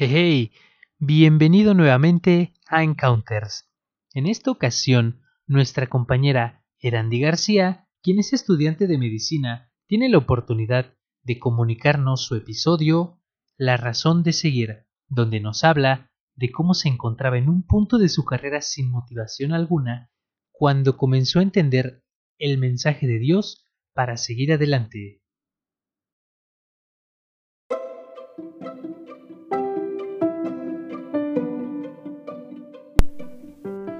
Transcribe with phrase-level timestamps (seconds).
[0.00, 0.52] Hey,
[1.00, 3.68] bienvenido nuevamente a Encounters.
[4.14, 10.94] En esta ocasión, nuestra compañera Erandi García, quien es estudiante de medicina, tiene la oportunidad
[11.24, 13.20] de comunicarnos su episodio
[13.56, 18.08] La razón de seguir, donde nos habla de cómo se encontraba en un punto de
[18.08, 20.12] su carrera sin motivación alguna
[20.52, 22.04] cuando comenzó a entender
[22.38, 25.24] el mensaje de Dios para seguir adelante.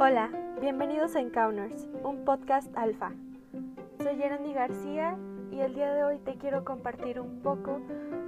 [0.00, 0.30] Hola,
[0.60, 3.10] bienvenidos a Encounters, un podcast alfa.
[4.00, 5.18] Soy Yerani García
[5.50, 7.80] y el día de hoy te quiero compartir un poco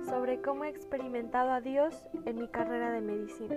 [0.05, 3.55] sobre cómo he experimentado a Dios en mi carrera de medicina.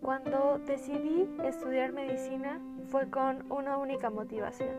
[0.00, 4.76] Cuando decidí estudiar medicina fue con una única motivación.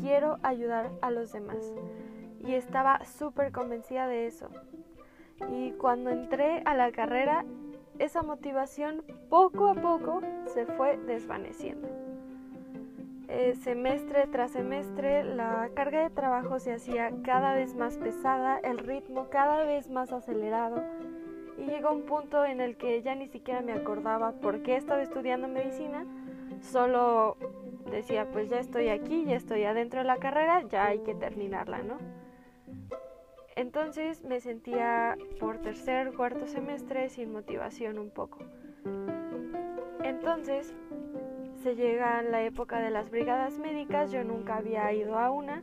[0.00, 1.70] Quiero ayudar a los demás.
[2.40, 4.48] Y estaba súper convencida de eso.
[5.52, 7.44] Y cuando entré a la carrera,
[7.98, 11.88] esa motivación poco a poco se fue desvaneciendo.
[13.28, 18.78] Eh, semestre tras semestre la carga de trabajo se hacía cada vez más pesada, el
[18.78, 20.84] ritmo cada vez más acelerado
[21.58, 25.02] y llegó un punto en el que ya ni siquiera me acordaba por qué estaba
[25.02, 26.04] estudiando medicina,
[26.60, 27.36] solo
[27.90, 31.82] decía pues ya estoy aquí, ya estoy adentro de la carrera, ya hay que terminarla,
[31.82, 31.98] ¿no?
[33.56, 38.38] Entonces me sentía por tercer, cuarto semestre sin motivación un poco.
[40.04, 40.74] Entonces
[41.62, 45.62] se llega la época de las brigadas médicas, yo nunca había ido a una,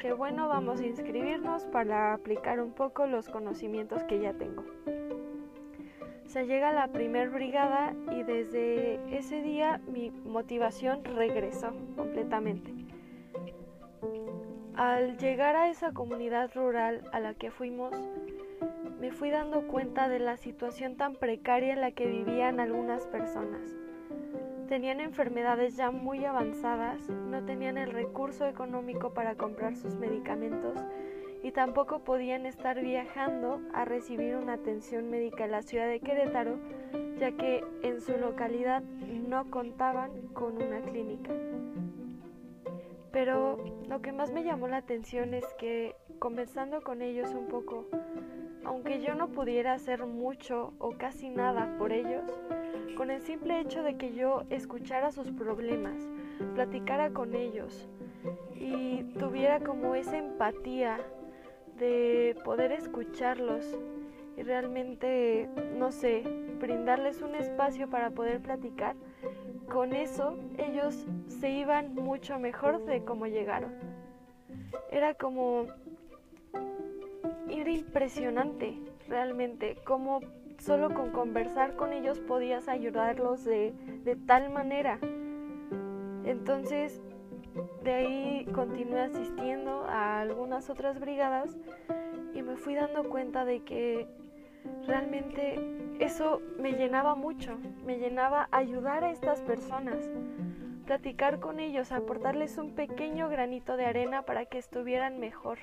[0.00, 4.64] que bueno, vamos a inscribirnos para aplicar un poco los conocimientos que ya tengo.
[6.24, 12.72] Se llega la primer brigada y desde ese día mi motivación regresó completamente.
[14.76, 17.92] Al llegar a esa comunidad rural a la que fuimos,
[18.98, 23.76] me fui dando cuenta de la situación tan precaria en la que vivían algunas personas.
[24.68, 30.76] Tenían enfermedades ya muy avanzadas, no tenían el recurso económico para comprar sus medicamentos
[31.44, 36.58] y tampoco podían estar viajando a recibir una atención médica en la ciudad de Querétaro,
[37.20, 38.82] ya que en su localidad
[39.28, 41.30] no contaban con una clínica.
[43.14, 43.58] Pero
[43.88, 47.86] lo que más me llamó la atención es que, conversando con ellos un poco,
[48.64, 52.24] aunque yo no pudiera hacer mucho o casi nada por ellos,
[52.96, 55.94] con el simple hecho de que yo escuchara sus problemas,
[56.56, 57.88] platicara con ellos
[58.56, 60.98] y tuviera como esa empatía
[61.78, 63.78] de poder escucharlos
[64.36, 66.22] y realmente, no sé,
[66.60, 68.96] brindarles un espacio para poder platicar,
[69.70, 73.72] con eso ellos se iban mucho mejor de cómo llegaron.
[74.90, 75.66] Era como...
[77.48, 78.78] Era impresionante
[79.08, 80.20] realmente cómo
[80.58, 83.72] solo con conversar con ellos podías ayudarlos de,
[84.04, 84.98] de tal manera.
[86.24, 87.02] Entonces,
[87.82, 91.56] de ahí continué asistiendo a algunas otras brigadas
[92.34, 94.08] y me fui dando cuenta de que
[94.86, 95.58] realmente
[95.98, 100.10] eso me llenaba mucho, me llenaba ayudar a estas personas,
[100.86, 105.58] platicar con ellos, aportarles un pequeño granito de arena para que estuvieran mejor.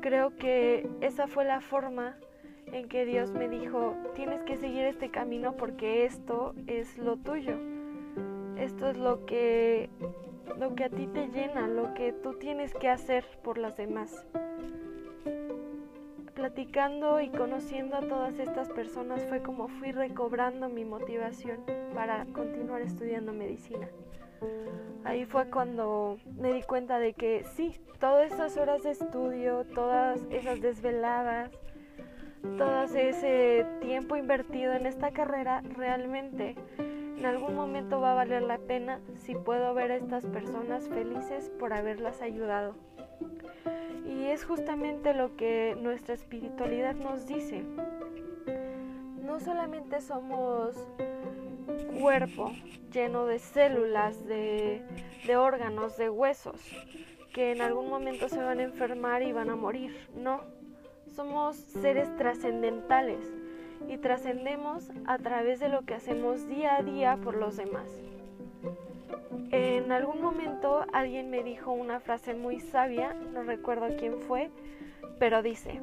[0.00, 2.16] Creo que esa fue la forma
[2.66, 7.58] en que Dios me dijo, tienes que seguir este camino porque esto es lo tuyo.
[8.56, 9.88] Esto es lo que
[10.58, 14.26] lo que a ti te llena, lo que tú tienes que hacer por las demás
[16.38, 22.80] platicando y conociendo a todas estas personas fue como fui recobrando mi motivación para continuar
[22.80, 23.88] estudiando medicina.
[25.02, 30.20] Ahí fue cuando me di cuenta de que sí, todas esas horas de estudio, todas
[30.30, 31.50] esas desveladas,
[32.56, 36.54] todo ese tiempo invertido en esta carrera, realmente
[37.18, 41.50] en algún momento va a valer la pena si puedo ver a estas personas felices
[41.58, 42.76] por haberlas ayudado.
[44.06, 47.64] Y es justamente lo que nuestra espiritualidad nos dice.
[49.20, 50.76] No solamente somos
[52.00, 52.52] cuerpo
[52.92, 54.80] lleno de células, de,
[55.36, 56.60] órganos, de huesos,
[57.34, 60.08] que en algún momento se van a enfermar y van a morir.
[60.14, 60.42] No,
[61.16, 63.18] somos seres trascendentales
[63.86, 67.88] y trascendemos a través de lo que hacemos día a día por los demás.
[69.50, 74.50] En algún momento alguien me dijo una frase muy sabia, no recuerdo quién fue,
[75.18, 75.80] pero dice,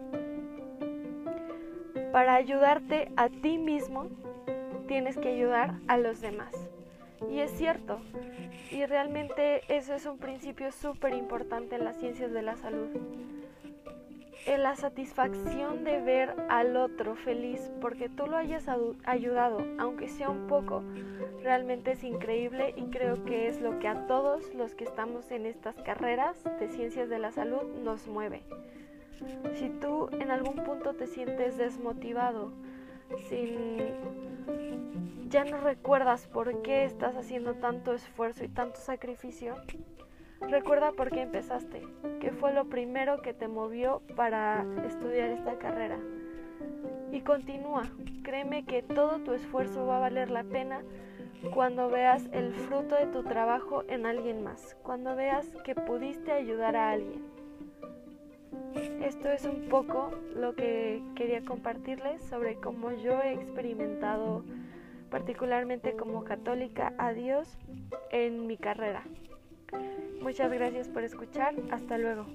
[2.12, 4.08] para ayudarte a ti mismo,
[4.88, 6.54] tienes que ayudar a los demás.
[7.30, 8.00] Y es cierto,
[8.72, 12.88] y realmente eso es un principio súper importante en las ciencias de la salud.
[14.46, 18.68] En la satisfacción de ver al otro feliz porque tú lo hayas
[19.04, 20.84] ayudado, aunque sea un poco,
[21.42, 25.46] realmente es increíble y creo que es lo que a todos los que estamos en
[25.46, 28.44] estas carreras de ciencias de la salud nos mueve.
[29.56, 32.52] Si tú en algún punto te sientes desmotivado,
[33.30, 33.94] sin
[35.30, 39.56] ya no recuerdas por qué estás haciendo tanto esfuerzo y tanto sacrificio,
[40.42, 41.82] Recuerda por qué empezaste,
[42.20, 45.98] qué fue lo primero que te movió para estudiar esta carrera.
[47.12, 47.84] Y continúa,
[48.24, 50.82] créeme que todo tu esfuerzo va a valer la pena
[51.54, 56.76] cuando veas el fruto de tu trabajo en alguien más, cuando veas que pudiste ayudar
[56.76, 57.24] a alguien.
[59.02, 64.44] Esto es un poco lo que quería compartirles sobre cómo yo he experimentado,
[65.10, 67.58] particularmente como católica, a Dios
[68.12, 69.04] en mi carrera.
[70.22, 71.54] Muchas gracias por escuchar.
[71.72, 72.26] Hasta luego.